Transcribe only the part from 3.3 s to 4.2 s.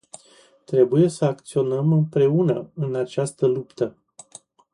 luptă.